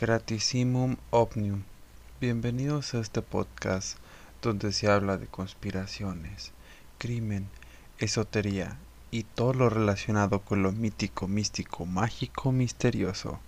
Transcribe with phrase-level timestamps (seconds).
[0.00, 1.64] Gratissimum Omnium.
[2.22, 3.98] Bienvenidos a este podcast
[4.40, 6.52] donde se habla de conspiraciones,
[6.96, 7.50] crimen,
[7.98, 8.78] esotería
[9.10, 13.40] y todo lo relacionado con lo mítico, místico, mágico, misterioso.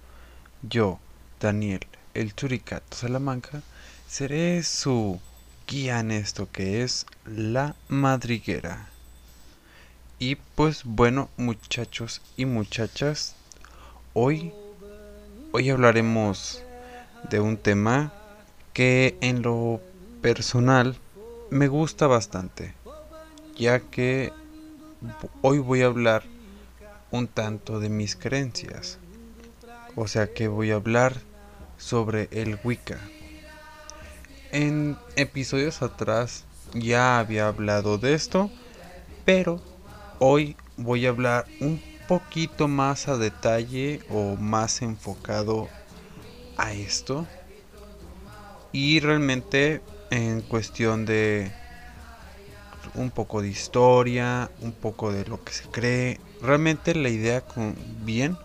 [0.61, 0.99] Yo,
[1.41, 3.63] Daniel, el Churicato Salamanca,
[4.07, 5.19] seré su
[5.67, 8.91] guía en esto que es la madriguera.
[10.19, 13.37] Y pues bueno, muchachos y muchachas,
[14.13, 14.53] hoy
[15.55, 16.63] Hoy hablaremos
[17.29, 18.11] de un tema
[18.73, 19.83] que en lo
[20.23, 20.97] personal
[21.51, 22.73] me gusta bastante,
[23.55, 24.33] ya que
[25.43, 26.23] hoy voy a hablar
[27.11, 28.99] un tanto de mis creencias.
[29.95, 31.21] O sea que voy a hablar
[31.77, 32.99] sobre el Wicca.
[34.53, 38.51] En episodios atrás ya había hablado de esto,
[39.27, 39.61] pero
[40.19, 45.71] hoy voy a hablar un poquito más a detalle o más enfocado
[46.59, 47.27] a esto.
[48.71, 51.51] Y realmente en cuestión de
[52.93, 57.75] un poco de historia, un poco de lo que se cree, realmente la idea con
[58.05, 58.37] bien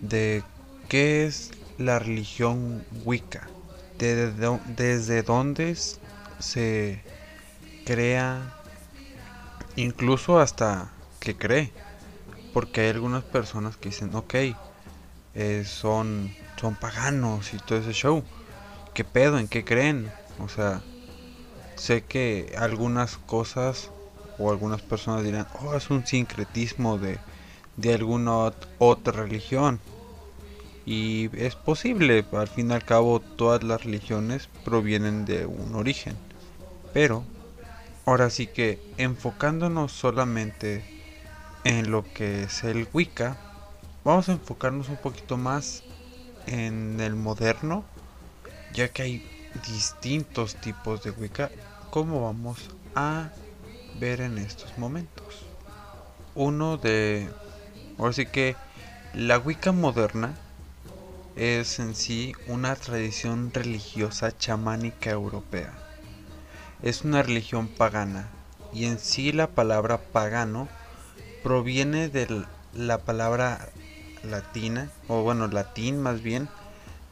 [0.00, 0.42] de
[0.88, 3.46] qué es la religión Wicca,
[3.96, 5.76] desde, desde dónde
[6.40, 7.00] se
[7.86, 8.42] crea,
[9.76, 10.88] incluso hasta
[11.20, 11.70] que cree
[12.54, 14.34] porque hay algunas personas que dicen, ok,
[15.34, 18.22] eh, son, son paganos y todo ese show.
[18.94, 19.40] ¿Qué pedo?
[19.40, 20.10] ¿En qué creen?
[20.38, 20.80] O sea,
[21.74, 23.90] sé que algunas cosas
[24.38, 27.18] o algunas personas dirán, oh, es un sincretismo de,
[27.76, 29.80] de alguna otra religión.
[30.86, 36.14] Y es posible, al fin y al cabo todas las religiones provienen de un origen.
[36.92, 37.24] Pero,
[38.06, 40.93] ahora sí que enfocándonos solamente
[41.64, 43.38] en lo que es el Wicca,
[44.04, 45.82] vamos a enfocarnos un poquito más
[46.46, 47.84] en el moderno,
[48.74, 49.30] ya que hay
[49.66, 51.50] distintos tipos de Wicca,
[51.90, 52.58] como vamos
[52.94, 53.30] a
[53.98, 55.46] ver en estos momentos.
[56.34, 57.30] Uno de,
[57.98, 58.56] ahora sí que
[59.14, 60.34] la Wicca moderna
[61.36, 65.72] es en sí una tradición religiosa chamánica europea.
[66.82, 68.28] Es una religión pagana
[68.74, 70.68] y en sí la palabra pagano
[71.44, 73.68] proviene de la palabra
[74.22, 76.48] latina, o bueno, latín más bien,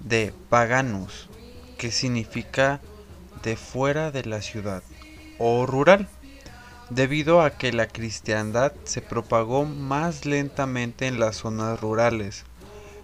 [0.00, 1.28] de paganus,
[1.76, 2.80] que significa
[3.42, 4.82] de fuera de la ciudad
[5.38, 6.08] o rural,
[6.88, 12.44] debido a que la cristiandad se propagó más lentamente en las zonas rurales.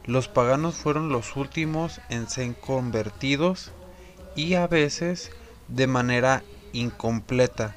[0.06, 3.70] Los paganos fueron los últimos en ser convertidos
[4.34, 5.30] y a veces
[5.68, 7.76] de manera incompleta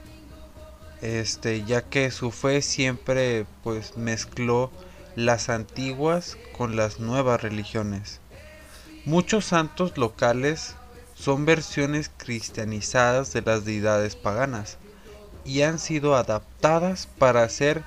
[1.01, 4.72] este, ya que su fe siempre pues mezcló
[5.16, 8.19] las antiguas con las nuevas religiones.
[9.06, 10.75] Muchos santos locales
[11.16, 14.78] son versiones cristianizadas de las deidades paganas
[15.44, 17.83] y han sido adaptadas para ser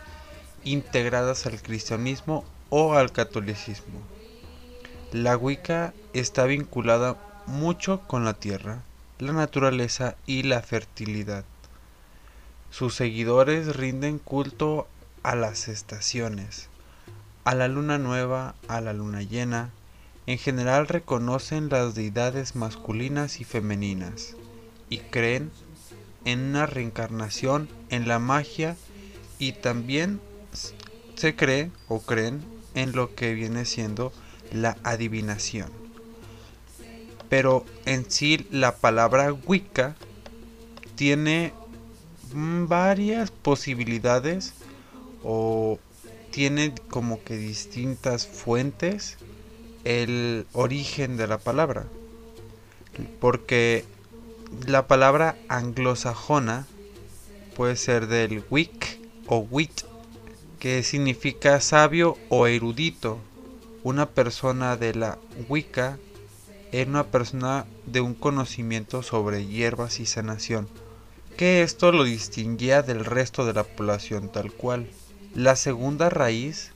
[0.65, 4.01] integradas al cristianismo o al catolicismo.
[5.13, 8.83] La Wicca está vinculada mucho con la tierra,
[9.19, 11.45] la naturaleza y la fertilidad.
[12.77, 14.89] Sus seguidores rinden culto
[15.23, 16.69] a las estaciones,
[17.45, 19.71] a la luna nueva, a la luna llena.
[20.27, 24.35] En general reconocen las deidades masculinas y femeninas
[24.89, 25.53] y creen
[26.25, 28.77] en una reencarnación, en la magia
[29.39, 30.21] y también
[31.15, 34.13] se cree o creen en lo que viene siendo
[34.51, 35.71] la adivinación.
[37.29, 39.95] Pero en sí la palabra Wicca
[40.97, 41.53] tiene
[42.35, 44.55] varias posibilidades
[45.23, 45.79] o
[46.31, 49.17] tiene como que distintas fuentes
[49.85, 51.85] el origen de la palabra.
[53.21, 53.85] Porque
[54.67, 56.67] la palabra anglosajona
[57.55, 59.83] puede ser del wick o wit,
[60.59, 63.19] que significa sabio o erudito.
[63.85, 65.19] Una persona de la
[65.49, 65.99] Wicca
[66.73, 70.69] es una persona de un conocimiento sobre hierbas y sanación
[71.37, 74.89] que esto lo distinguía del resto de la población tal cual.
[75.35, 76.73] La segunda raíz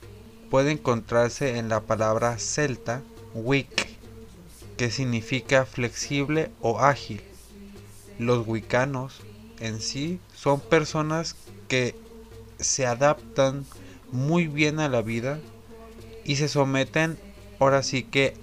[0.49, 3.01] puede encontrarse en la palabra celta
[3.33, 3.87] wick,
[4.77, 7.21] que significa flexible o ágil.
[8.17, 9.21] Los wicanos
[9.59, 11.35] en sí son personas
[11.67, 11.95] que
[12.59, 13.65] se adaptan
[14.11, 15.39] muy bien a la vida
[16.25, 17.17] y se someten
[17.59, 18.33] ahora sí que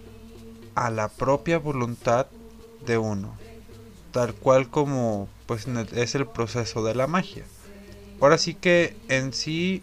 [0.75, 2.27] a la propia voluntad
[2.87, 3.37] de uno,
[4.17, 7.45] tal cual como pues es el proceso de la magia.
[8.19, 9.83] Ahora sí que en sí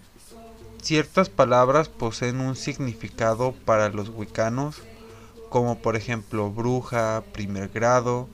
[0.82, 4.82] ciertas palabras poseen un significado para los wicanos
[5.50, 8.28] como por ejemplo bruja, primer grado,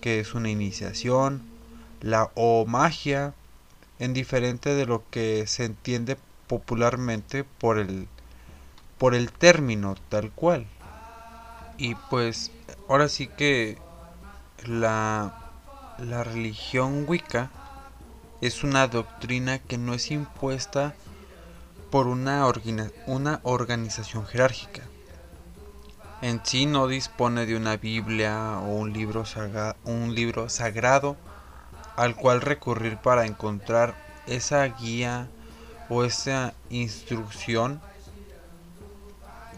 [0.00, 1.42] que es una iniciación,
[2.00, 3.34] la o magia,
[3.98, 6.16] en diferente de lo que se entiende
[6.48, 8.08] popularmente por el
[8.98, 10.66] por el término tal cual.
[11.78, 12.50] Y pues
[12.88, 13.78] ahora sí que
[14.64, 15.46] la
[15.98, 17.50] la religión Wicca
[18.42, 20.94] es una doctrina que no es impuesta
[21.90, 22.46] por una,
[23.06, 24.82] una organización jerárquica.
[26.20, 29.24] En sí no dispone de una Biblia o un libro,
[29.84, 31.16] un libro sagrado
[31.96, 33.94] al cual recurrir para encontrar
[34.26, 35.28] esa guía
[35.88, 37.80] o esa instrucción.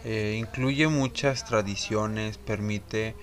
[0.05, 3.13] Eh, incluye muchas tradiciones, permite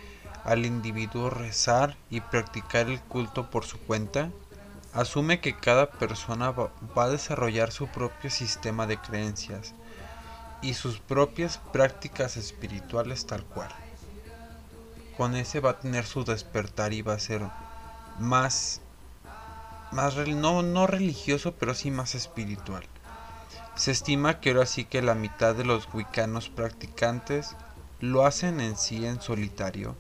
[0.47, 4.31] al individuo rezar y practicar el culto por su cuenta
[4.95, 9.75] asume que cada persona va, a desarrollar su propio sistema de creencias
[10.63, 13.69] y sus propias prácticas espirituales tal cual.
[15.17, 17.43] Con ese va a tener su despertar y va a ser
[18.19, 18.81] más,
[19.91, 22.85] más no, no religioso, pero sí más espiritual.
[23.75, 27.57] Se estima que ahora sí que la mitad de los wiccanos practicantes
[28.01, 29.97] lo hacen en sí en solitario.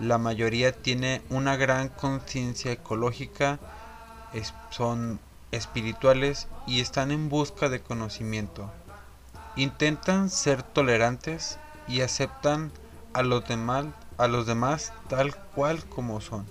[0.00, 3.58] La mayoría tiene una gran conciencia ecológica
[4.70, 5.18] son
[5.52, 8.70] espirituales y están en busca de conocimiento.
[9.56, 11.58] Intentan ser tolerantes
[11.88, 12.72] y aceptan
[13.12, 13.86] a los demás,
[14.18, 16.44] a los demás tal cual como son.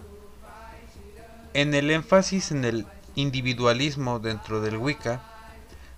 [1.54, 5.22] En el énfasis en el individualismo dentro del Wicca,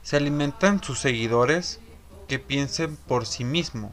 [0.03, 1.79] se alimentan sus seguidores
[2.27, 3.91] que piensen por sí mismos,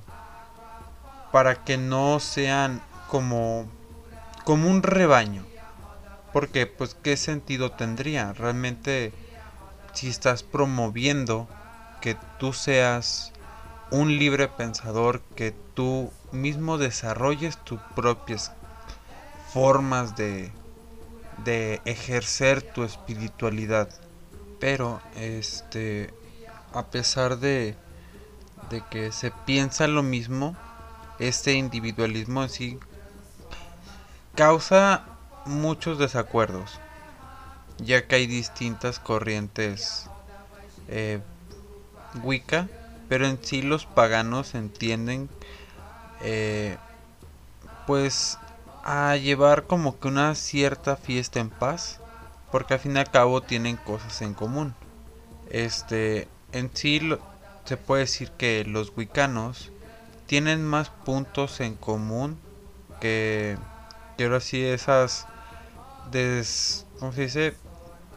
[1.33, 2.83] para que no sean
[3.15, 3.69] como,
[4.43, 5.45] como un rebaño
[6.33, 8.33] porque, pues, ¿qué sentido tendría?
[8.33, 9.13] Realmente,
[9.93, 11.47] si estás promoviendo
[12.01, 13.31] que tú seas
[13.93, 18.51] un libre pensador, que tú mismo desarrolles tus propias
[19.53, 20.51] formas de,
[21.45, 23.89] de ejercer tu espiritualidad.
[24.59, 26.11] Pero, este,
[26.73, 27.77] a pesar de,
[28.71, 30.57] de que se piensa lo mismo,
[31.21, 32.79] este individualismo en sí
[34.35, 35.05] causa
[35.45, 36.81] muchos desacuerdos,
[37.79, 40.09] ya que hay distintas corrientes
[40.89, 41.21] eh,
[42.23, 42.69] Wicca,
[43.09, 45.29] pero en sí los paganos entienden
[46.21, 46.79] eh,
[47.87, 48.39] pues
[48.83, 52.01] a llevar como que una cierta fiesta en paz,
[52.51, 54.75] porque al fin y al cabo tienen cosas en común.
[55.51, 57.01] Este, en sí
[57.65, 59.71] se puede decir que los wicanos
[60.27, 62.39] tienen más puntos en común
[63.01, 63.57] que,
[64.17, 65.27] que ahora sí esas
[66.11, 67.55] des, ¿cómo se dice?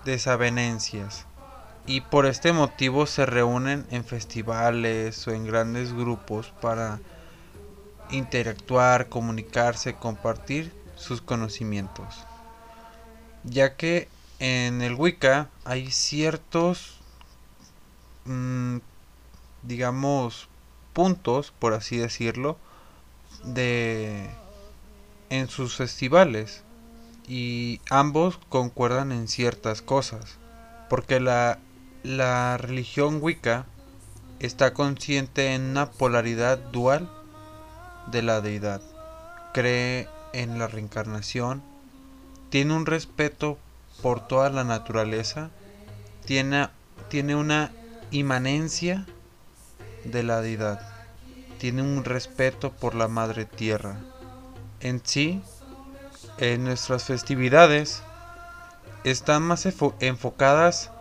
[0.06, 1.26] desavenencias.
[1.86, 7.02] Y por este motivo se reúnen en festivales o en grandes grupos para
[8.10, 12.26] interactuar, comunicarse, compartir sus conocimientos.
[13.44, 14.08] Ya que
[14.40, 16.98] en el Wicca hay ciertos,
[18.26, 18.78] mm,
[19.64, 20.48] digamos,
[20.94, 22.58] puntos, por así decirlo,
[23.44, 24.30] de
[25.30, 26.64] en sus festivales
[27.28, 30.38] y ambos concuerdan en ciertas cosas,
[30.90, 31.60] porque la,
[32.04, 33.66] la religión Wicca
[34.40, 37.10] está consciente en una polaridad dual
[38.12, 38.82] de la deidad,
[39.54, 41.62] cree en la reencarnación,
[42.50, 43.58] tiene un respeto
[44.02, 45.50] por toda la naturaleza,
[46.26, 46.70] tiene,
[47.10, 47.72] tiene una
[48.12, 49.06] inmanencia
[50.06, 50.80] de la deidad,
[51.58, 53.98] tiene un respeto por la madre tierra.
[54.80, 55.42] En sí,
[56.38, 58.04] en nuestras festividades
[59.04, 59.68] están más
[60.00, 60.92] enfocadas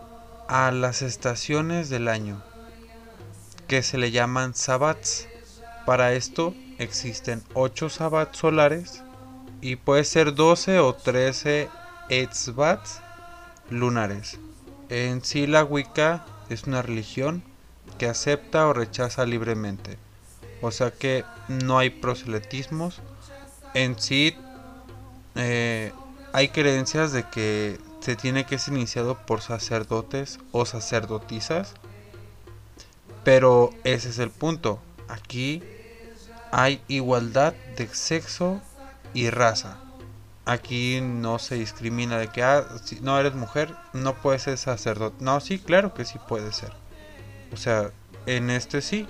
[0.47, 2.41] a las estaciones del año,
[3.67, 5.27] que se le llaman sabbats.
[5.85, 9.03] Para esto existen 8 sabbats solares
[9.61, 11.69] y puede ser 12 o 13
[12.09, 13.01] etzbats
[13.69, 14.39] lunares.
[14.89, 17.43] En sí la Wicca es una religión
[17.97, 19.97] que acepta o rechaza libremente.
[20.61, 23.01] O sea que no hay proselitismos.
[23.73, 24.35] En sí
[25.35, 25.91] eh,
[26.33, 31.73] hay creencias de que se tiene que ser iniciado por sacerdotes o sacerdotisas,
[33.23, 34.79] pero ese es el punto.
[35.07, 35.63] Aquí
[36.51, 38.61] hay igualdad de sexo
[39.13, 39.77] y raza.
[40.45, 45.17] Aquí no se discrimina de que ah, si no eres mujer, no puedes ser sacerdote.
[45.19, 46.71] No, sí, claro que sí puede ser.
[47.51, 47.91] O sea,
[48.25, 49.07] en este sí.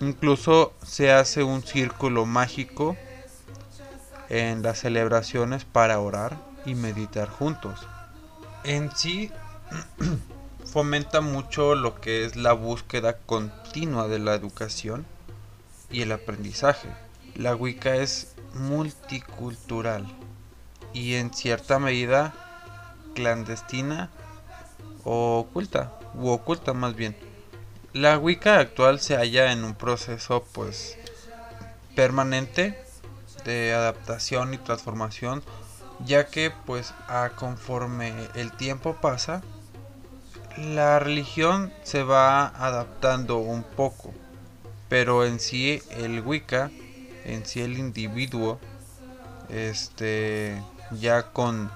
[0.00, 2.96] Incluso se hace un círculo mágico
[4.32, 7.86] en las celebraciones para orar y meditar juntos.
[8.64, 9.30] En sí
[10.64, 15.04] fomenta mucho lo que es la búsqueda continua de la educación
[15.90, 16.88] y el aprendizaje.
[17.34, 20.06] la Wicca es multicultural
[20.94, 22.32] y en cierta medida
[23.14, 24.08] clandestina
[25.04, 27.14] o oculta, u oculta más bien.
[27.92, 30.96] La Wicca actual se halla en un proceso pues
[31.94, 32.82] permanente
[33.44, 35.42] de adaptación y transformación,
[36.04, 39.42] ya que pues a conforme el tiempo pasa,
[40.58, 44.12] la religión se va adaptando un poco,
[44.88, 46.70] pero en sí el Wicca,
[47.24, 48.60] en sí el individuo,
[49.48, 51.70] este ya con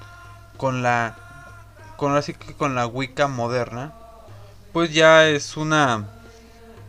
[0.56, 1.16] con la
[1.96, 3.92] con así que con la Wicca moderna,
[4.72, 6.06] pues ya es una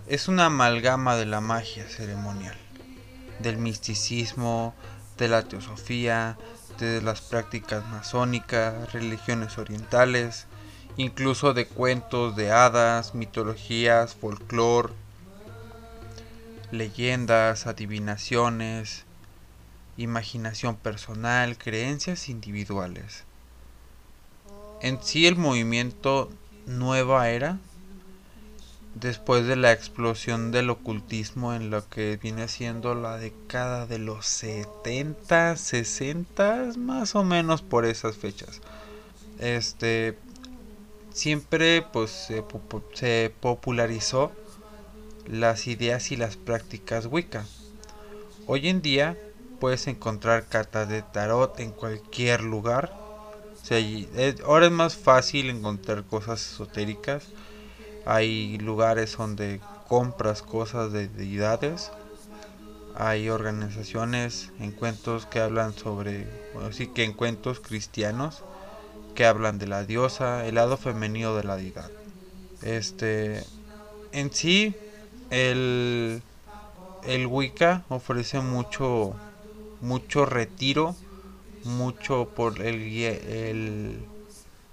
[0.08, 2.58] es una amalgama de la magia ceremonial,
[3.40, 4.74] del misticismo,
[5.18, 6.38] de la teosofía,
[6.80, 10.46] de las prácticas masónicas, religiones orientales,
[10.96, 14.94] incluso de cuentos de hadas, mitologías, folclore,
[16.72, 19.06] leyendas, adivinaciones,
[19.98, 23.24] imaginación personal, creencias individuales.
[24.82, 26.30] En sí el movimiento
[26.66, 27.58] Nueva Era,
[29.00, 34.26] después de la explosión del ocultismo en lo que viene siendo la década de los
[34.26, 38.62] 70, 60, más o menos por esas fechas.
[39.40, 40.18] Este
[41.14, 42.12] siempre pues
[42.94, 44.32] se, popularizó
[45.28, 47.46] las ideas y las prácticas Wicca.
[48.46, 49.18] Hoy en día
[49.60, 52.94] puedes encontrar cartas de tarot en cualquier lugar.
[54.46, 57.26] ahora es más fácil encontrar cosas esotéricas.
[58.08, 61.94] Hay lugares donde compras cosas de deidades.
[62.94, 68.46] Hay organizaciones, encuentros que hablan sobre, bueno, sí que encuentros cristianos
[69.14, 71.94] que hablan de la diosa, el lado femenino de la deidad.
[72.62, 73.52] Este,
[74.12, 74.78] en sí,
[75.30, 76.24] el,
[77.02, 79.22] el Wicca ofrece mucho
[79.82, 80.98] mucho retiro,
[81.64, 84.10] mucho por el, el,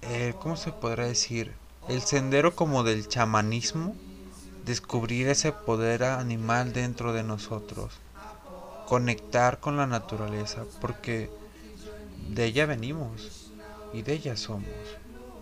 [0.01, 1.57] el ¿cómo se podrá decir?
[1.87, 3.95] El sendero como del chamanismo,
[4.65, 7.93] descubrir ese poder animal dentro de nosotros,
[8.87, 11.29] conectar con la naturaleza, porque
[12.29, 13.51] de ella venimos
[13.93, 14.67] y de ella somos.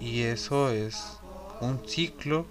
[0.01, 1.17] Y eso es
[1.62, 2.45] un ciclo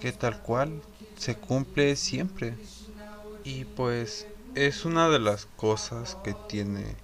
[0.00, 0.82] que tal cual
[1.16, 2.56] se cumple siempre.
[3.44, 6.96] Y pues es una de las cosas que tiene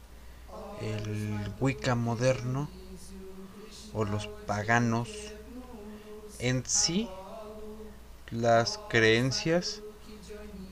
[0.81, 2.69] el Wicca moderno
[3.95, 5.09] o los paganos
[6.43, 7.09] en sí
[8.31, 9.85] las creencias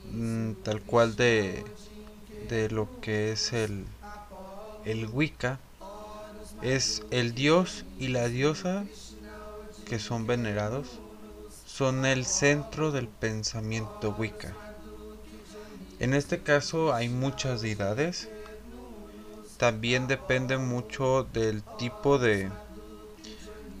[0.03, 1.73] mm, tal cual de,
[2.39, 3.85] de lo que es el,
[4.83, 5.59] el Wicca
[6.61, 8.89] es el dios y la diosa
[9.85, 11.01] que son venerados
[11.65, 14.57] son el centro del pensamiento Wicca
[15.99, 18.29] en este caso hay muchas deidades.
[19.55, 22.51] También depende mucho del tipo de,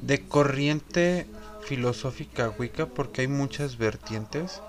[0.01, 1.27] de corriente
[1.63, 4.61] filosófica Wicca porque hay muchas vertientes.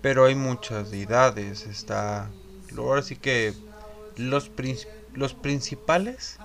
[0.00, 1.66] Pero hay muchas deidades.
[1.66, 2.30] Está.
[2.76, 3.54] Ahora sí que
[4.16, 4.50] los,
[5.14, 6.38] los principales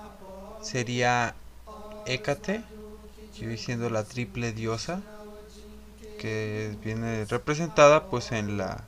[0.62, 1.34] sería
[2.06, 2.62] Hécate,
[3.38, 5.02] que siendo la triple diosa,
[6.18, 8.84] que viene representada pues en la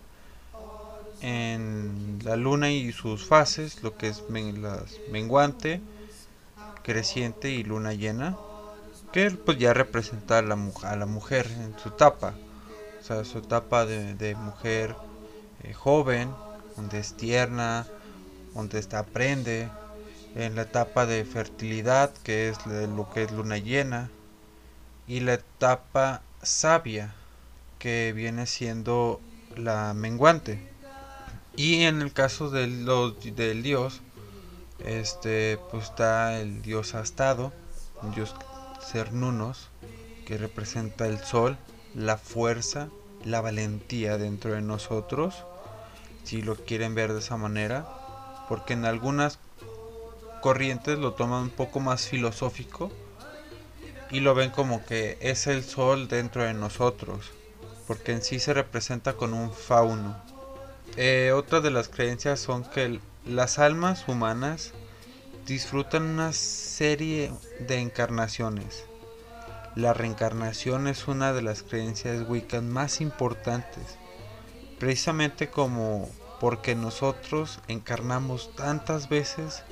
[1.22, 5.80] en la luna y sus fases, lo que es las menguante,
[6.82, 8.37] creciente y luna llena,
[9.12, 12.34] que pues ya representa a la, a la mujer en su etapa,
[13.00, 14.94] o sea, su etapa de, mujer
[15.62, 16.30] eh, joven,
[16.76, 17.86] donde es tierna,
[18.54, 19.68] donde está aprende,
[20.34, 24.10] en la etapa de fertilidad, que es lo que es luna llena,
[25.08, 27.14] y la etapa sabia,
[27.78, 29.20] que viene siendo
[29.56, 30.68] la menguante.
[31.56, 32.86] Y en el caso del,
[33.34, 34.02] del dios,
[34.78, 37.52] este, pues está el dios astado,
[38.04, 38.34] el dios
[38.80, 39.70] Cernunos,
[40.26, 41.56] que representa el sol,
[41.94, 42.88] la fuerza,
[43.25, 45.44] la valentía dentro de nosotros,
[46.25, 47.87] si lo quieren ver de esa manera,
[48.49, 49.38] porque en algunas
[50.40, 52.90] corrientes lo toman un poco más filosófico
[54.10, 57.30] y lo ven como que es el sol dentro de nosotros,
[57.87, 60.16] porque en sí se representa con un fauno.
[60.96, 64.72] Eh, otra de las creencias son que las almas humanas
[65.50, 68.85] disfrutan una serie de encarnaciones.
[69.75, 73.99] La reencarnación es una de las creencias wiccan más importantes,
[74.78, 79.64] precisamente como porque nosotros encarnamos tantas veces,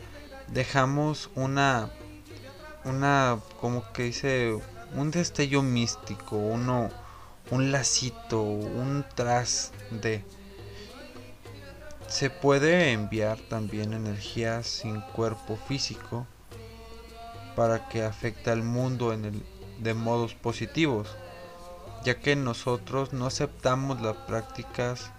[0.48, 1.90] dejamos una,
[2.84, 4.58] una, como que dice,
[4.96, 6.90] un destello místico, uno,
[7.52, 10.24] un lacito, un tras de
[12.08, 16.26] se puede enviar también energía sin cuerpo físico
[17.54, 19.42] para que afecte al mundo en el,
[19.78, 21.08] de modos positivos,
[22.04, 25.10] ya que nosotros no aceptamos las prácticas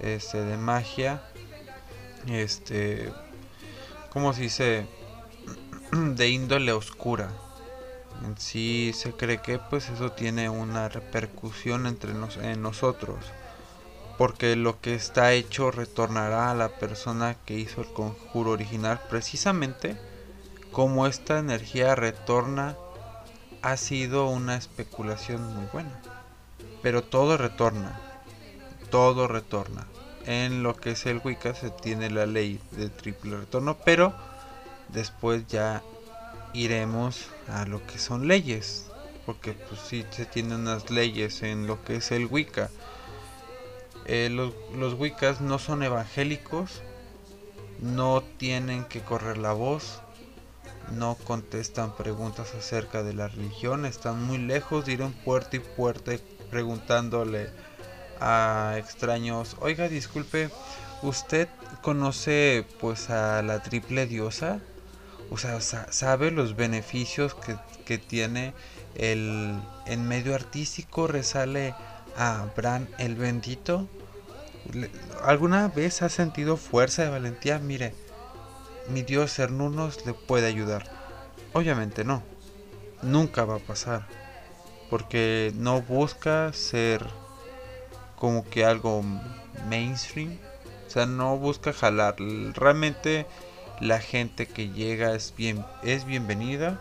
[0.00, 1.22] este, de magia,
[2.26, 3.12] este,
[4.10, 4.86] como se dice,
[5.92, 7.30] de índole oscura.
[8.24, 13.24] En sí se cree que pues eso tiene una repercusión entre en nosotros
[14.18, 19.96] porque lo que está hecho retornará a la persona que hizo el conjuro original precisamente
[20.72, 22.76] como esta energía retorna
[23.62, 26.00] ha sido una especulación muy buena.
[26.82, 28.00] Pero todo retorna
[28.90, 29.86] todo retorna
[30.26, 34.14] en lo que es el Wicca se tiene la ley de triple retorno pero
[34.88, 35.82] después ya
[36.52, 38.86] iremos a lo que son leyes
[39.26, 42.70] porque pues sí se tienen unas leyes en lo que es el Wicca
[44.08, 46.82] eh, los, los Wiccas no son evangélicos,
[47.80, 50.00] no tienen que correr la voz,
[50.90, 56.12] no contestan preguntas acerca de la religión, están muy lejos de ir puerta y puerta
[56.50, 57.50] preguntándole
[58.20, 60.50] a extraños, oiga, disculpe,
[61.02, 61.48] ¿usted
[61.82, 64.60] conoce pues a la triple diosa?
[65.30, 68.54] O sea, ¿sabe los beneficios que, que tiene
[68.94, 71.06] el en medio artístico?
[71.06, 71.74] ¿Resale
[72.16, 73.86] a Bran el bendito?
[75.24, 77.58] ¿Alguna vez ha sentido fuerza de valentía?
[77.58, 77.94] Mire,
[78.88, 80.84] mi Dios Cernunos le puede ayudar.
[81.52, 82.22] Obviamente no.
[83.02, 84.06] Nunca va a pasar.
[84.90, 87.06] Porque no busca ser
[88.16, 89.02] como que algo
[89.68, 90.38] mainstream.
[90.86, 92.16] O sea, no busca jalar.
[92.54, 93.26] Realmente
[93.80, 96.80] la gente que llega es bien es bienvenida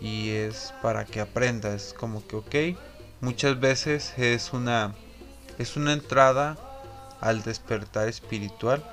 [0.00, 1.74] y es para que aprenda.
[1.74, 2.78] Es como que ok.
[3.20, 4.94] Muchas veces es una
[5.58, 6.58] es una entrada
[7.20, 8.84] al despertar espiritual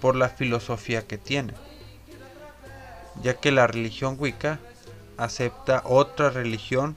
[0.00, 1.54] por la filosofía que tiene,
[3.22, 4.60] ya que la religión Wicca
[5.16, 6.96] acepta otra religión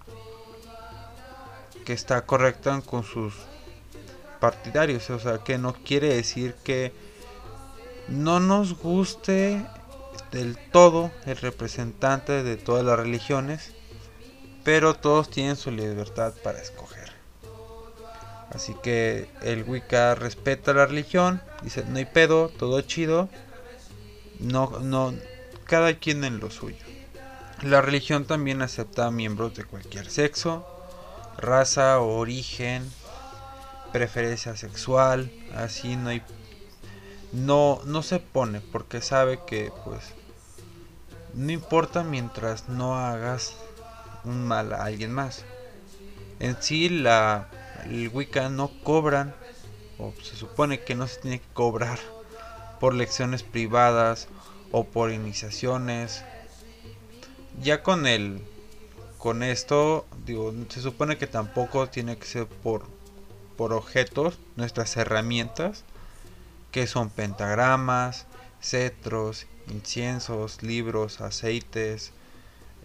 [1.85, 3.33] que está correcta con sus
[4.39, 6.93] partidarios, o sea, que no quiere decir que
[8.07, 9.65] no nos guste
[10.31, 13.73] del todo el representante de todas las religiones,
[14.63, 17.00] pero todos tienen su libertad para escoger.
[18.53, 23.29] Así que el Wicca respeta la religión, dice no hay pedo, todo chido,
[24.39, 25.13] no, no,
[25.65, 26.83] cada quien en lo suyo.
[27.61, 30.65] La religión también acepta miembros de cualquier sexo,
[31.37, 32.91] raza origen,
[33.93, 36.21] preferencia sexual, así no hay,
[37.31, 40.13] no, no se pone porque sabe que pues
[41.33, 43.53] no importa mientras no hagas
[44.25, 45.45] un mal a alguien más.
[46.39, 47.47] En sí la
[47.85, 49.33] el Wicca no cobran,
[49.97, 51.99] o se supone que no se tiene que cobrar
[52.79, 54.27] por lecciones privadas
[54.71, 56.23] o por iniciaciones.
[57.61, 58.41] Ya con el
[59.17, 62.83] con esto, digo, se supone que tampoco tiene que ser por
[63.55, 65.83] por objetos, nuestras herramientas,
[66.71, 68.25] que son pentagramas,
[68.59, 72.11] cetros, inciensos, libros, aceites,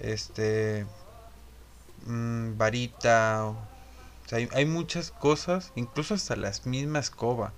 [0.00, 0.84] este
[4.32, 7.52] hay, muchas cosas, incluso hasta las mismas escoba,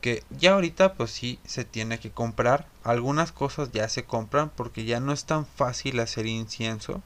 [0.00, 2.66] que ya ahorita pues sí se tiene que comprar.
[2.84, 7.02] Algunas cosas ya se compran porque ya no es tan fácil hacer incienso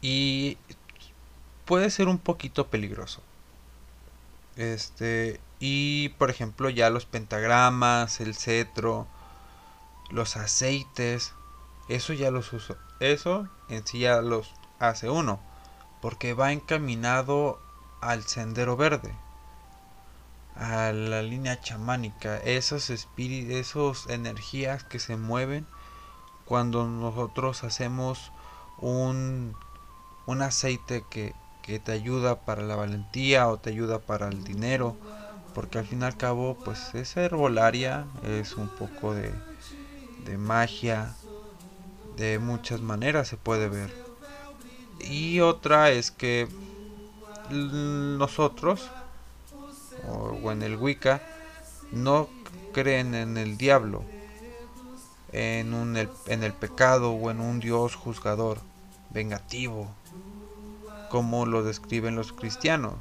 [0.00, 0.58] y
[1.64, 3.20] puede ser un poquito peligroso.
[4.56, 9.06] Este, y por ejemplo, ya los pentagramas, el cetro,
[10.10, 11.32] los aceites,
[11.88, 12.76] eso ya los uso.
[13.00, 15.40] Eso en sí ya los hace uno
[16.00, 17.60] porque va encaminado
[18.00, 19.14] al sendero verde,
[20.54, 25.66] a la línea chamánica, esos esos energías que se mueven
[26.46, 28.32] cuando nosotros hacemos
[28.78, 29.56] un,
[30.26, 34.96] un aceite que, que te ayuda para la valentía o te ayuda para el dinero,
[35.54, 39.34] porque al fin y al cabo, pues esa herbolaria es un poco de,
[40.18, 41.16] de magia,
[42.16, 43.92] de muchas maneras se puede ver.
[45.00, 46.48] Y otra es que
[47.50, 48.88] nosotros,
[50.08, 51.20] o en el Wicca,
[51.92, 52.28] no
[52.72, 54.02] creen en el diablo,
[55.32, 58.58] en, un, en el pecado o en un Dios juzgador,
[59.10, 59.88] vengativo,
[61.10, 62.96] como lo describen los cristianos.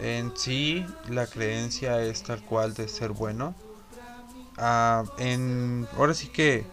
[0.00, 3.54] En sí, la creencia es tal cual de ser bueno.
[4.56, 6.66] Ah, en, ahora sí que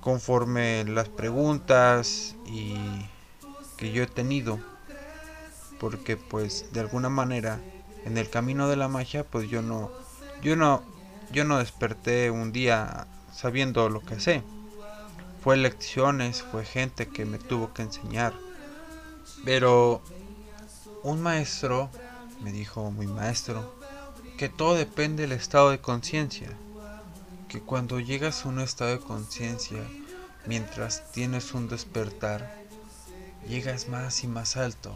[0.00, 2.74] conforme las preguntas y
[3.80, 4.60] que yo he tenido
[5.80, 7.58] porque pues de alguna manera
[8.04, 9.90] en el camino de la magia pues yo no
[10.42, 10.82] Yo no,
[11.32, 14.42] yo no desperté un día sabiendo lo que sé.
[15.42, 18.32] Fue lecciones, fue gente que me tuvo que enseñar.
[19.44, 20.02] Pero
[21.02, 21.90] un maestro
[22.42, 23.74] me dijo, mi maestro,
[24.38, 26.48] que todo depende del estado de conciencia.
[27.48, 29.82] Que cuando llegas a un estado de conciencia,
[30.46, 32.59] mientras tienes un despertar,
[33.48, 34.94] llegas más y más alto.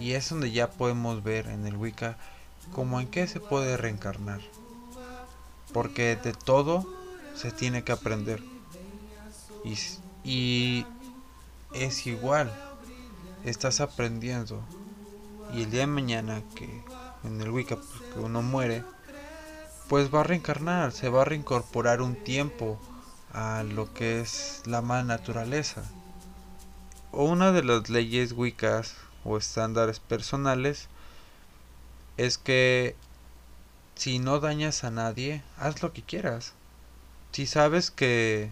[0.00, 2.16] Y es donde ya podemos ver en el Wicca
[2.72, 4.40] como en qué se puede reencarnar.
[5.72, 6.86] Porque de todo
[7.34, 8.42] se tiene que aprender.
[10.24, 10.86] Y,
[11.72, 12.52] es igual.
[13.44, 14.62] Estás aprendiendo.
[15.52, 16.82] Y el día de mañana que
[17.24, 18.84] en el Wicca pues, uno muere,
[19.88, 22.78] pues va a reencarnar, se va a reincorporar un tiempo
[23.32, 25.84] a lo que es la más naturaleza.
[27.16, 30.88] Una de las leyes Wiccas o estándares personales
[32.16, 32.96] es que
[33.94, 36.54] si no dañas a nadie, haz lo que quieras.
[37.30, 38.50] Si sabes que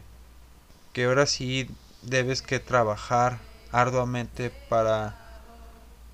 [0.93, 1.69] que ahora sí
[2.03, 3.41] debes que trabajar
[3.73, 5.17] arduamente para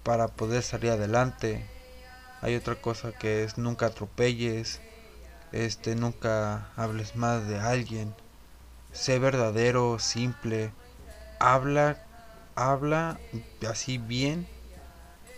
[0.02, 1.66] para poder salir adelante.
[2.40, 4.80] Hay otra cosa que es nunca atropelles,
[5.52, 8.14] este nunca hables más de alguien.
[8.92, 10.72] Sé verdadero, simple.
[11.40, 12.07] Habla
[12.58, 13.20] habla
[13.70, 14.48] así bien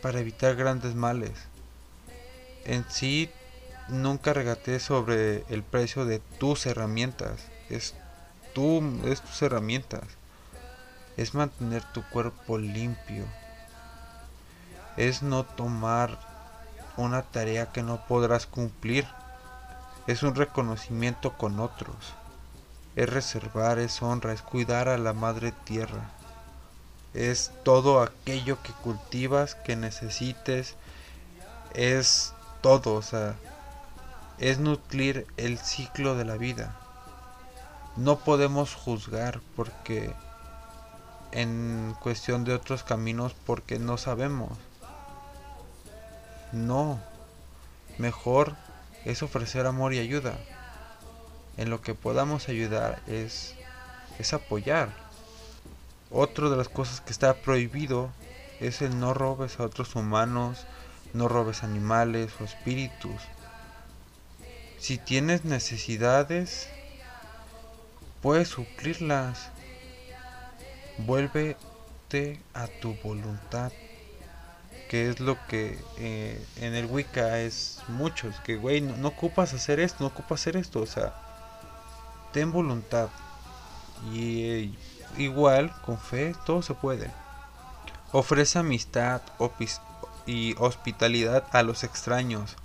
[0.00, 1.32] para evitar grandes males.
[2.64, 3.30] En sí,
[3.88, 7.42] nunca regatees sobre el precio de tus herramientas.
[7.68, 7.94] Es,
[9.04, 10.04] es tus herramientas.
[11.18, 13.26] Es mantener tu cuerpo limpio.
[14.96, 16.18] Es no tomar
[16.96, 19.06] una tarea que no podrás cumplir.
[20.06, 22.14] Es un reconocimiento con otros.
[22.96, 26.10] Es reservar, es honra, es cuidar a la madre tierra
[27.14, 30.76] es todo aquello que cultivas, que necesites,
[31.74, 33.36] es todo, o sea,
[34.38, 36.76] es nutrir el ciclo de la vida.
[37.96, 40.12] No podemos juzgar porque
[41.32, 44.56] en cuestión de otros caminos porque no sabemos.
[46.52, 47.00] No,
[47.98, 48.56] mejor
[49.04, 50.38] es ofrecer amor y ayuda.
[51.56, 53.54] En lo que podamos ayudar es
[54.20, 54.90] es apoyar
[56.10, 58.10] otra de las cosas que está prohibido
[58.60, 60.66] es el no robes a otros humanos,
[61.14, 63.20] no robes animales o espíritus.
[64.78, 66.68] Si tienes necesidades,
[68.22, 69.50] puedes suplirlas.
[70.98, 73.72] Vuélvete a tu voluntad.
[74.88, 78.32] Que es lo que eh, en el Wicca es mucho.
[78.44, 80.80] que, güey, no, no ocupas hacer esto, no ocupas hacer esto.
[80.80, 81.14] O sea,
[82.32, 83.08] ten voluntad.
[84.08, 84.74] Y
[85.16, 87.10] igual, con fe, todo se puede.
[88.12, 89.22] Ofrece amistad
[90.26, 92.56] y hospitalidad a los extraños.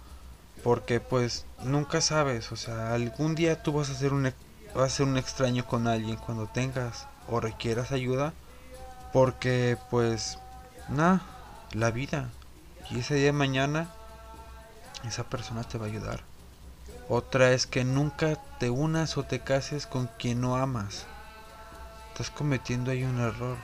[0.63, 4.33] Porque pues nunca sabes, o sea, algún día tú vas a ser un,
[4.73, 8.33] vas a ser un extraño con alguien cuando tengas o requieras ayuda.
[9.13, 10.39] Porque pues,
[10.89, 11.21] nada,
[11.71, 12.29] la vida.
[12.89, 13.89] Y ese día de mañana,
[15.05, 16.21] esa persona te va a ayudar.
[17.07, 21.05] Otra es que nunca te unas o te cases con quien no amas
[22.15, 23.57] estás cometiendo ahí un error.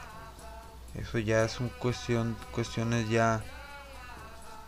[0.95, 3.41] Eso ya es un cuestión, cuestiones ya,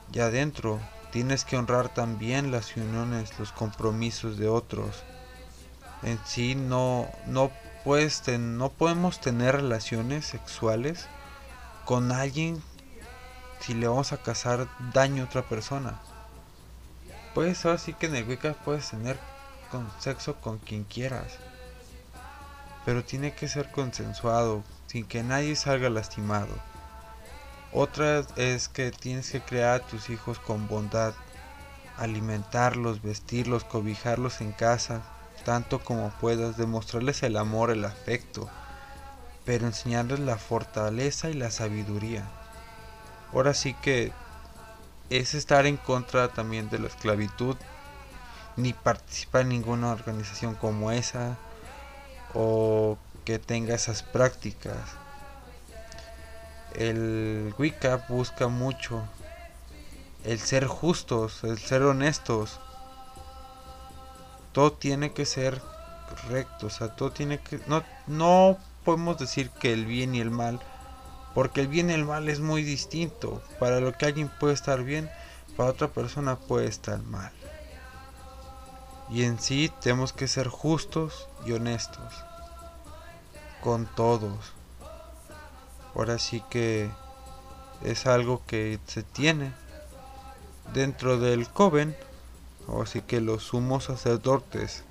[0.09, 0.79] ya adentro.
[1.11, 5.03] Tienes que honrar también las uniones, los compromisos de otros.
[6.01, 7.51] En sí no, no
[7.83, 11.07] puedes, no podemos tener relaciones sexuales
[11.83, 12.63] con alguien
[13.59, 15.99] si le vamos a causar daño a otra persona.
[17.35, 19.19] Puedes así que en el Wicca puedes tener
[19.69, 21.37] con sexo con quien quieras
[22.85, 26.53] pero tiene que ser consensuado, sin que nadie salga lastimado.
[27.71, 31.13] Otra es que tienes que crear a tus hijos con bondad,
[31.97, 35.01] alimentarlos, vestirlos, cobijarlos en casa,
[35.43, 38.49] tanto como puedas, demostrarles el amor, el afecto,
[39.45, 42.29] pero enseñarles la fortaleza y la sabiduría.
[43.33, 44.11] Ahora sí que
[45.09, 47.57] es estar en contra también de la esclavitud,
[48.55, 51.37] ni participar en ninguna organización como esa,
[52.33, 54.77] o que tenga esas prácticas.
[56.75, 59.03] El Wicca busca mucho
[60.23, 62.59] el ser justos, el ser honestos.
[64.51, 65.61] Todo tiene que ser
[66.29, 70.29] recto, o sea, todo tiene que no no podemos decir que el bien y el
[70.29, 70.59] mal,
[71.33, 73.41] porque el bien y el mal es muy distinto.
[73.59, 75.09] Para lo que alguien puede estar bien,
[75.57, 77.31] para otra persona puede estar mal.
[79.09, 82.13] Y en sí tenemos que ser justos y honestos
[83.61, 84.53] con todos.
[85.95, 86.89] Ahora sí que
[87.83, 89.53] es algo que se tiene
[90.73, 91.95] dentro del Coven.
[92.67, 94.83] o así que los sumos sacerdotes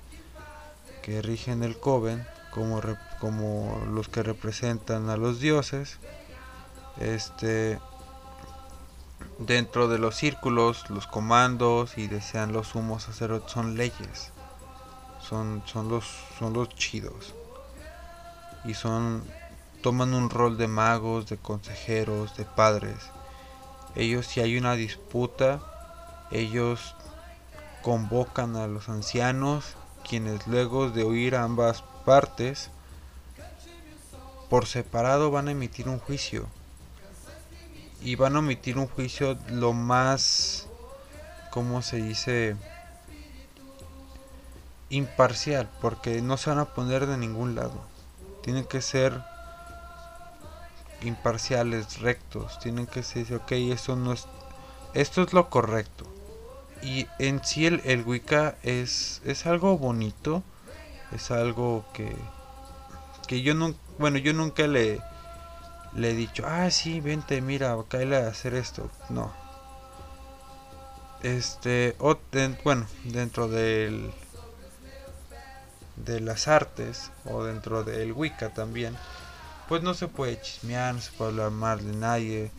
[1.01, 2.81] que rigen el coven como,
[3.19, 5.97] como los que representan a los dioses
[6.99, 7.79] este
[9.45, 14.31] dentro de los círculos los comandos y desean los sumos sacerdotes son leyes
[15.21, 16.05] son, son los
[16.37, 17.33] son los chidos
[18.65, 19.23] y son
[19.81, 22.97] toman un rol de magos de consejeros de padres
[23.95, 25.61] ellos si hay una disputa
[26.31, 26.95] ellos
[27.83, 29.75] convocan a los ancianos,
[30.07, 32.71] quienes luego de oír a ambas partes,
[34.49, 36.47] por separado van a emitir un juicio.
[38.03, 40.67] Y van a emitir un juicio lo más,
[41.51, 42.55] ¿cómo se dice?
[44.89, 47.81] Imparcial, porque no se van a poner de ningún lado.
[48.43, 49.21] Tienen que ser
[51.01, 52.59] imparciales, rectos.
[52.59, 54.27] Tienen que ser, ok, esto no es,
[54.93, 56.13] esto es lo correcto
[56.83, 60.43] y en sí el, el Wicca es, es algo bonito,
[61.15, 62.13] es algo que,
[63.27, 65.01] que yo no, bueno, yo nunca le,
[65.95, 68.89] le he dicho, ah, sí, vente, mira, cae a hacer esto.
[69.09, 69.31] No.
[71.21, 72.17] Este, o,
[72.63, 74.11] bueno, dentro del,
[75.95, 78.97] de las artes, o dentro del Wicca también,
[79.69, 82.51] pues no se puede chismear, no se puede hablar mal de nadie.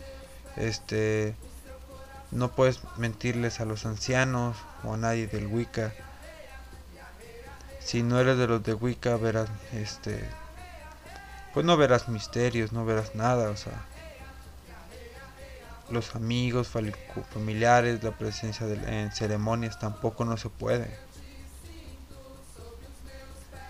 [0.57, 1.35] Este,
[2.31, 5.93] no puedes mentirles a los ancianos o a nadie del Wicca.
[7.81, 10.27] Si no eres de los de Wicca, verás, este,
[11.55, 13.87] pues no verás misterios, no verás nada, o sea,
[15.89, 16.69] los amigos,
[17.33, 20.91] familiares, la presencia de, en ceremonias tampoco no se puede.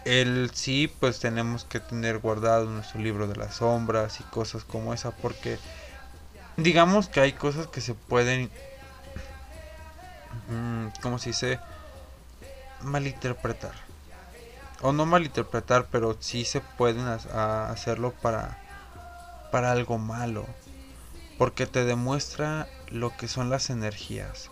[0.06, 4.94] El sí, pues tenemos que tener guardado nuestro libro de las sombras y cosas como
[4.94, 5.58] esa, porque
[6.56, 8.50] digamos que hay cosas que se pueden,
[10.48, 11.58] mm, ¿cómo se dice?
[12.82, 13.83] Malinterpretar.
[14.80, 18.58] O no malinterpretar, pero sí se pueden hacerlo para,
[19.50, 20.46] para algo malo.
[21.38, 24.50] Porque te demuestra lo que son las energías.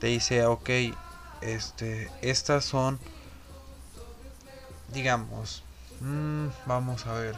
[0.00, 0.70] Te dice, ok,
[1.40, 2.98] este, estas son,
[4.92, 5.62] digamos,
[6.00, 7.36] mm, vamos a ver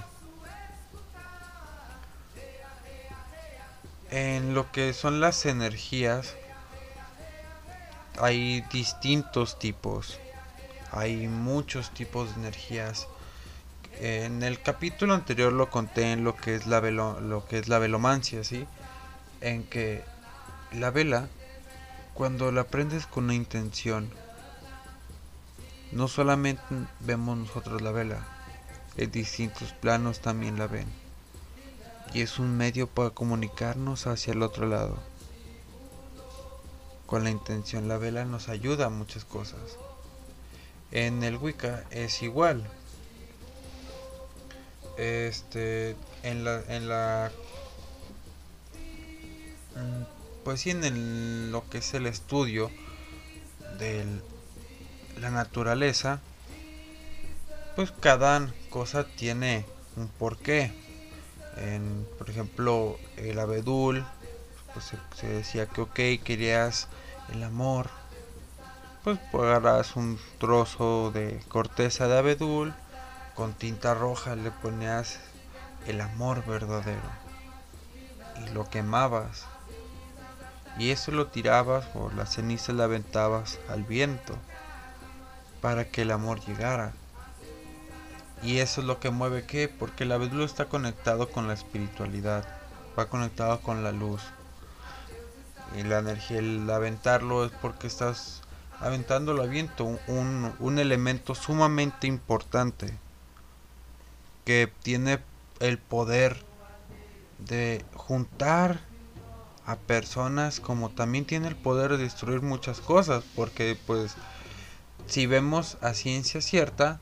[4.11, 6.35] en lo que son las energías
[8.19, 10.19] hay distintos tipos
[10.97, 13.09] hay muchos tipos de energías
[14.01, 17.79] en el capítulo anterior lo conté en lo que es la lo que es la
[17.79, 18.67] velomancia sí
[19.41, 20.05] en que
[20.73, 21.29] la vela
[22.15, 24.11] cuando la prendes con una intención
[25.93, 26.63] no solamente
[27.01, 28.27] vemos nosotros la vela
[28.97, 31.07] en distintos planos también la ven
[32.13, 34.97] y es un medio para comunicarnos hacia el otro lado.
[37.07, 39.79] Con la intención la vela nos ayuda a muchas cosas.
[40.93, 42.67] En el Wicca es igual.
[44.97, 47.31] Este en la en la
[49.75, 50.03] mm,
[50.45, 52.71] pues sí en lo que es el estudio
[53.79, 54.07] de
[55.21, 56.21] la naturaleza
[57.75, 60.73] pues cada cosa tiene un porqué
[61.57, 64.05] en, por ejemplo, el abedul,
[64.73, 66.89] pues se, decía que ok, querías
[67.33, 67.91] el amor,
[69.07, 72.75] pues, pues agarras un trozo de corteza de abedul,
[73.37, 75.21] con tinta roja le ponías
[75.87, 77.09] el amor verdadero
[78.45, 79.47] y lo quemabas.
[80.77, 84.35] Y eso lo tirabas o la ceniza la aventabas al viento
[85.61, 86.93] para que el amor llegara.
[88.43, 92.45] Y eso es lo que mueve qué, porque el abedul está conectado con la espiritualidad,
[92.99, 94.23] va conectado con la luz.
[95.77, 98.43] Y la energía, el aventarlo es porque estás
[98.81, 102.93] aventándolo a viento, un, un elemento sumamente importante
[104.45, 105.19] que tiene
[105.61, 106.45] el poder
[107.39, 108.81] de juntar
[109.65, 114.15] a personas como también tiene el poder de destruir muchas cosas porque pues
[115.07, 117.01] si vemos a ciencia cierta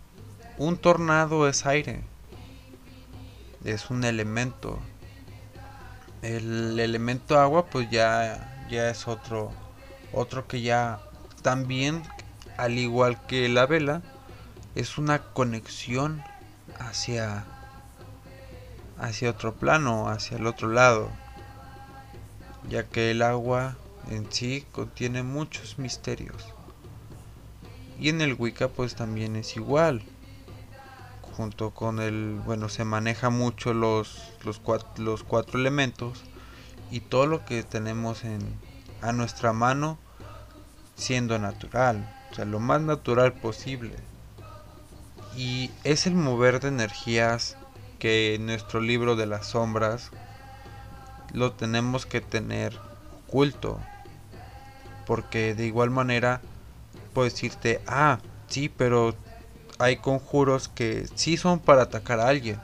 [0.57, 2.03] un tornado es aire.
[3.65, 4.79] Es un elemento.
[6.23, 9.53] El elemento agua pues ya, ya es otro.
[10.13, 11.01] Otro que ya
[11.45, 12.03] también,
[12.57, 14.01] al igual que la vela,
[14.75, 16.25] es una conexión
[16.81, 17.45] hacia
[18.99, 21.11] hacia otro plano, hacia el otro lado,
[22.71, 23.77] ya que el agua
[24.09, 26.47] en sí contiene muchos misterios.
[28.01, 30.03] Y en el Wicca pues también es igual
[31.37, 36.23] junto con el, bueno, se maneja mucho los, los, cuatro, los cuatro elementos
[36.91, 38.41] y todo lo que tenemos en,
[39.03, 39.99] a nuestra mano
[40.97, 43.95] siendo natural, o sea, lo más natural posible.
[45.37, 47.57] Y es el mover de energías
[47.99, 50.11] que en nuestro libro de las sombras
[51.33, 52.79] lo tenemos que tener
[53.27, 53.81] oculto.
[55.07, 56.41] Porque de igual manera
[57.13, 59.15] puedo decirte, ah, sí, pero
[59.79, 62.61] hay conjuros que sí son para atacar a alguien.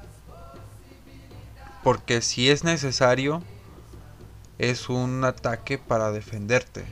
[1.83, 3.43] Porque si es necesario,
[4.59, 6.85] es un ataque para defenderte.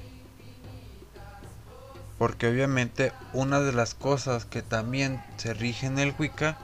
[2.18, 6.58] Porque obviamente una de las cosas que también se rige en el Wicca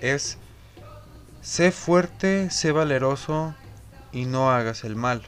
[0.00, 0.38] es
[1.42, 3.54] sé fuerte, sé valeroso
[4.12, 5.22] y no hagas el mal.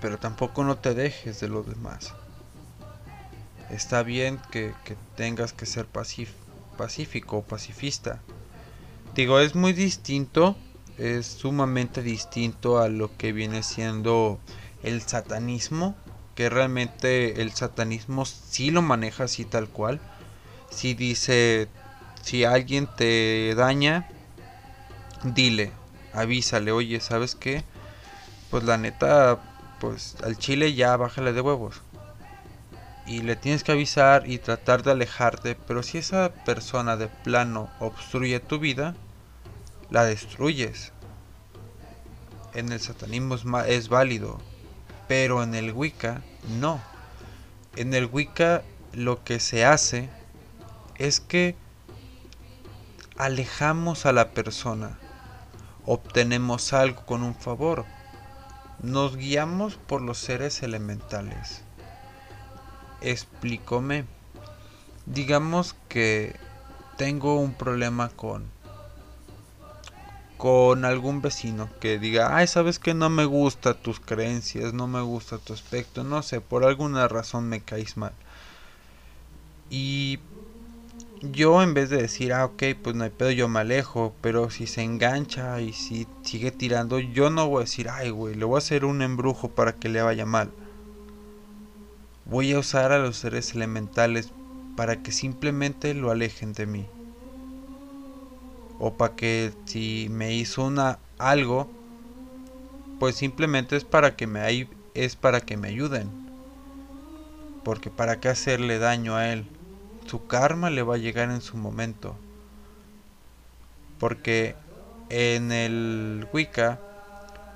[0.00, 2.12] Pero tampoco no te dejes de los demás.
[3.70, 4.74] Está bien que,
[5.16, 8.20] tengas que ser pacífico o pacifista.
[9.14, 10.56] Digo, es muy distinto,
[10.98, 14.38] es sumamente distinto a lo que viene siendo
[14.82, 15.96] el satanismo
[16.34, 20.00] que realmente el satanismo sí lo maneja así tal cual.
[20.70, 21.68] Si dice,
[22.22, 24.08] si alguien te daña,
[25.22, 25.72] dile,
[26.12, 27.64] avísale, oye, ¿sabes qué?
[28.50, 29.38] Pues la neta,
[29.80, 31.82] pues al chile ya bájale de huevos.
[33.06, 37.68] Y le tienes que avisar y tratar de alejarte, pero si esa persona de plano
[37.80, 38.94] obstruye tu vida,
[39.90, 40.92] la destruyes.
[42.54, 44.38] En el satanismo es, es válido,
[45.12, 46.22] pero en el Wicca
[46.58, 46.80] no.
[47.76, 48.62] En el Wicca
[48.94, 50.08] lo que se hace
[50.96, 51.54] es que
[53.18, 54.98] alejamos a la persona,
[55.84, 57.84] obtenemos algo con un favor,
[58.80, 61.60] nos guiamos por los seres elementales.
[63.02, 64.06] Explícome.
[65.04, 66.36] Digamos que
[66.96, 68.46] tengo un problema con
[70.42, 75.00] con algún vecino que diga, ay, sabes que no me gusta tus creencias, no me
[75.00, 78.10] gusta tu aspecto, no sé, por alguna razón me caes mal.
[79.70, 80.18] Y
[81.20, 84.50] yo en vez de decir, ah, ok, pues no hay pedo, yo me alejo, pero
[84.50, 88.44] si se engancha y si sigue tirando, yo no voy a decir, ay, güey, le
[88.44, 90.50] voy a hacer un embrujo para que le vaya mal.
[92.24, 94.32] Voy a usar a los seres elementales
[94.74, 96.86] para que simplemente lo alejen de mí
[98.84, 101.68] o para que si me hizo una algo
[102.98, 106.10] pues simplemente es para que me es para que me ayuden.
[107.64, 109.46] Porque para qué hacerle daño a él.
[110.06, 112.16] Su karma le va a llegar en su momento.
[114.00, 114.56] Porque
[115.10, 116.80] en el Wicca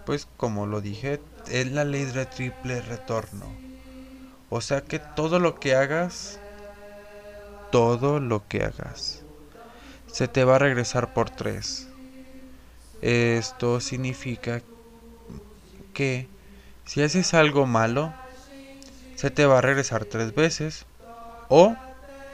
[0.04, 3.46] pues como lo dije es la ley de triple retorno.
[4.48, 6.38] O sea que todo lo que hagas
[7.72, 9.25] todo lo que hagas
[10.16, 11.88] se te va a regresar por 3.
[13.02, 14.62] Esto significa
[15.92, 16.26] que
[16.86, 18.14] si haces algo malo,
[19.14, 20.86] se te va a regresar tres veces
[21.50, 21.76] o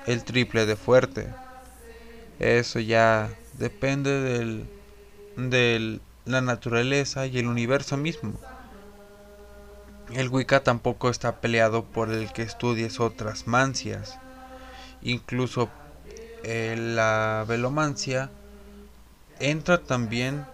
[0.06, 1.26] el triple de fuerte.
[2.38, 4.68] Eso ya depende del,
[5.36, 8.34] de la naturaleza y el universo mismo.
[10.12, 14.20] El Wicca tampoco está peleado por el que estudies otras mancias.
[15.02, 15.68] Incluso
[16.42, 18.30] eh, la velomancia
[19.38, 20.46] entra también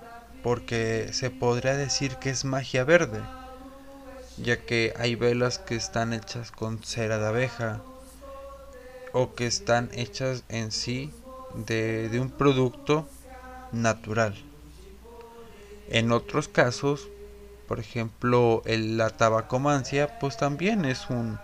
[0.42, 3.20] porque se podría decir que es magia verde,
[4.37, 7.81] ya que hay velas que están hechas con cera de abeja
[9.12, 11.11] o que están hechas en sí
[11.55, 13.07] de, un producto
[13.72, 14.35] natural.
[15.90, 17.09] En otros casos,
[17.66, 21.38] por ejemplo, la tabacomancia, pues también es un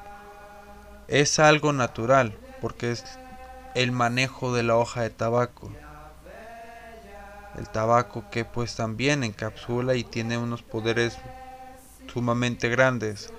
[1.09, 3.05] es algo natural, porque es
[3.75, 5.71] el manejo de la hoja de tabaco.
[7.59, 11.17] El tabaco que pues también encapsula y tiene unos poderes
[12.13, 13.33] sumamente grandes.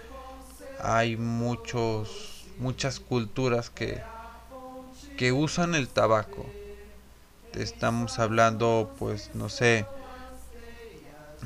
[0.80, 4.02] Hay muchos muchas culturas que
[5.18, 6.46] que usan el tabaco.
[7.54, 9.86] Estamos hablando pues no sé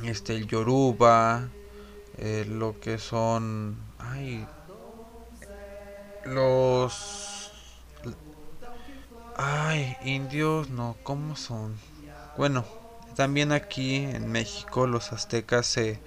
[0.03, 1.49] este el yoruba,
[2.17, 4.47] eh, lo que son ay
[6.23, 7.28] los
[9.41, 11.73] Ay, indios, no, ¿cómo son?
[12.35, 12.65] Bueno,
[13.15, 15.97] también aquí en México los aztecas se,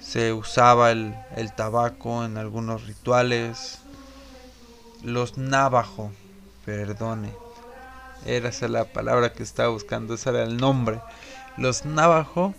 [0.00, 3.78] se usaba el, el tabaco en algunos rituales.
[5.02, 6.12] Los navajo,
[6.64, 7.30] perdone,
[8.24, 11.00] era esa la palabra que estaba buscando, ese era el nombre.
[11.58, 12.54] Los navajo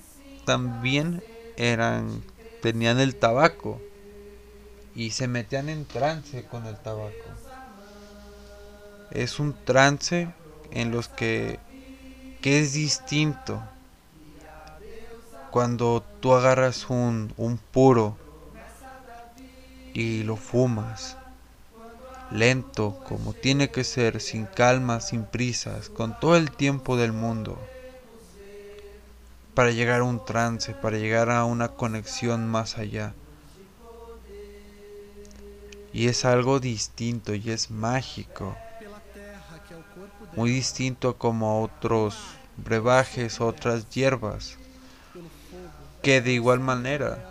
[0.45, 1.23] también
[1.57, 2.23] eran,
[2.61, 3.81] tenían el tabaco
[4.95, 7.32] y se metían en trance con el tabaco
[9.13, 10.27] es un trance
[10.71, 11.59] en los que,
[12.41, 13.61] que es distinto.
[15.51, 18.17] Cuando tú agarras un, un puro
[19.93, 21.15] y lo fumas.
[22.31, 27.59] Lento, como tiene que ser, sin calma, sin prisas, con todo el tiempo del mundo.
[29.53, 33.13] Para llegar a un trance, para llegar a una conexión más allá.
[35.93, 38.57] Y es algo distinto y es mágico.
[40.35, 42.17] Muy distinto como otros
[42.57, 44.57] brebajes, otras hierbas.
[46.01, 47.29] Que de igual manera,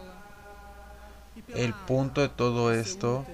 [1.55, 3.27] el punto de todo esto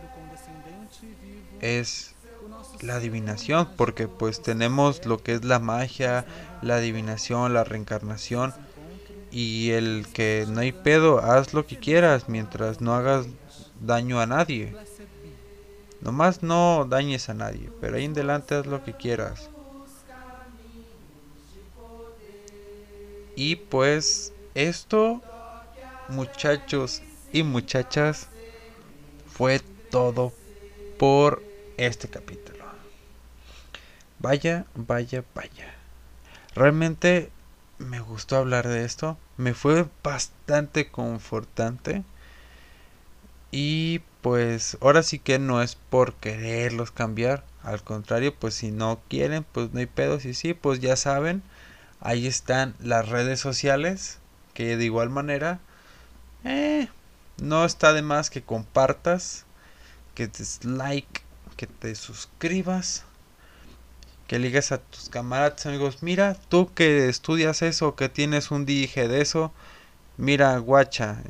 [1.61, 2.15] es
[2.81, 6.25] la adivinación, porque pues tenemos lo que es la magia,
[6.63, 8.55] la adivinación, la reencarnación
[9.31, 13.27] y el que no hay pedo, haz lo que quieras mientras no hagas
[13.81, 14.75] daño a nadie.
[16.01, 19.51] Nomás no dañes a nadie, pero ahí en adelante haz lo que quieras.
[23.39, 25.23] Y pues esto,
[26.09, 28.29] muchachos y muchachas,
[29.27, 30.33] fue todo
[30.99, 31.45] por
[31.77, 32.65] este capítulo.
[34.19, 35.75] Vaya, vaya, vaya.
[36.55, 37.31] Realmente
[37.79, 39.19] me gustó hablar de esto.
[39.37, 42.05] Me fue bastante confortante.
[43.51, 47.45] Y pues ahora sí que no es por quererlos cambiar.
[47.63, 50.25] Al contrario, pues si no quieren, pues no hay pedos.
[50.25, 51.43] Y sí, pues ya saben.
[52.01, 54.19] Ahí están las redes sociales.
[54.55, 55.61] Que de igual manera.
[56.45, 56.89] Eh,
[57.41, 59.45] no está de más que compartas.
[60.15, 61.23] Que te like.
[61.57, 63.05] Que te suscribas.
[64.27, 66.03] Que ligas a tus camaradas, amigos.
[66.03, 69.53] Mira, tú que estudias eso, que tienes un dije de eso.
[70.17, 71.23] Mira, guacha,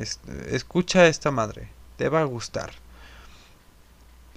[0.51, 2.71] escucha esta madre te va a gustar.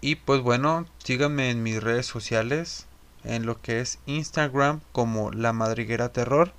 [0.01, 2.87] Y pues bueno, síganme en mis redes sociales,
[3.23, 6.53] en lo que es Instagram como La Madriguera Terror,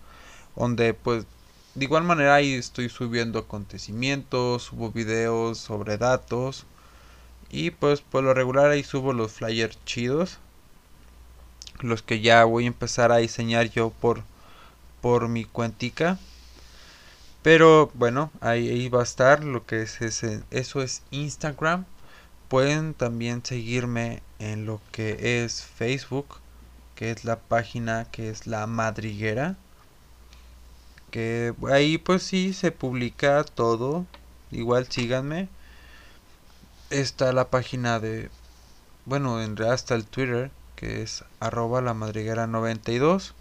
[0.56, 1.26] donde pues
[1.74, 6.66] de igual manera ahí estoy subiendo acontecimientos, subo videos sobre datos
[7.50, 10.38] y pues por lo regular ahí subo los flyers chidos,
[11.80, 14.22] los que ya voy a empezar a diseñar yo por
[15.00, 16.18] por mi cuentica
[17.42, 21.84] pero bueno, ahí, va a estar lo que es ese, eso es Instagram.
[22.48, 26.38] Pueden también seguirme en lo que es Facebook,
[26.94, 29.56] que es la página que es la madriguera.
[31.10, 34.06] Que ahí pues sí se publica todo.
[34.50, 35.48] Igual síganme.
[36.90, 38.30] Está la página de,
[39.04, 43.34] bueno, en realidad está el Twitter, que es arroba la madriguera 92.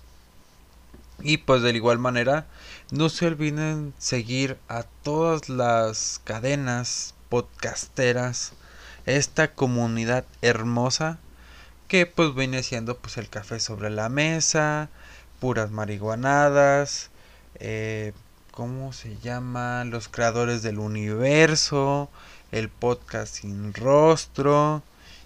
[1.24, 2.47] Y pues de igual manera,
[2.91, 8.54] no se olviden seguir a todas las cadenas podcasteras,
[9.06, 11.20] esta comunidad hermosa
[11.92, 14.88] que pues viene siendo pues el café sobre la mesa,
[15.42, 17.10] puras marihuanadas,
[17.56, 18.14] eh,
[18.52, 19.84] ¿cómo se llama?
[19.84, 22.10] Los creadores del universo,
[22.54, 24.84] el podcast sin rostro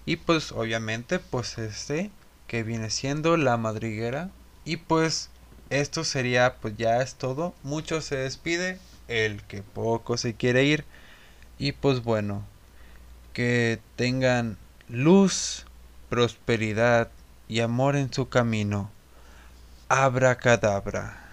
[0.08, 2.10] y pues obviamente pues este
[2.48, 4.32] que viene siendo la madriguera
[4.64, 5.30] y pues
[5.70, 7.54] esto sería pues ya es todo.
[7.62, 10.84] Mucho se despide, el que poco se quiere ir.
[11.60, 12.44] Y pues bueno,
[13.34, 14.58] que tengan
[14.90, 15.65] luz,
[16.16, 17.10] prosperidad
[17.50, 18.90] y amor en su camino.
[19.90, 21.25] Abracadabra.